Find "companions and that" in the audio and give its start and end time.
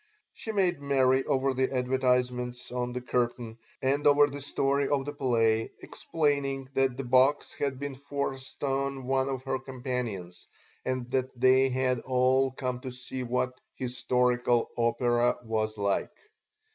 9.59-11.39